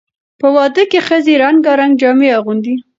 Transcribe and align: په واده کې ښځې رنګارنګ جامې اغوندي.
په 0.39 0.47
واده 0.55 0.83
کې 0.91 0.99
ښځې 1.07 1.33
رنګارنګ 1.43 1.93
جامې 2.01 2.29
اغوندي. 2.37 2.75